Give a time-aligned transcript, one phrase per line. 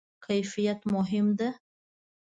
[0.25, 1.49] کیفیت مهم ده؟